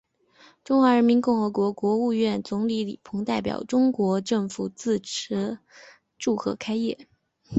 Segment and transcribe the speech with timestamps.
[0.63, 5.59] 中华人民共和国国务院总理李鹏代表中国政府致词
[6.17, 7.07] 祝贺开业。